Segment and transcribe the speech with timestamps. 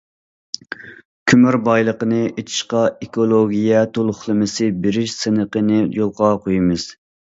[1.33, 6.89] كۆمۈر بايلىقىنى ئېچىشقا ئېكولوگىيە تولۇقلىمىسى بېرىش سىنىقىنى يولغا قويىمىز.